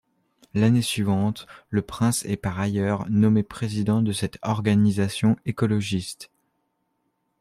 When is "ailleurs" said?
2.59-3.07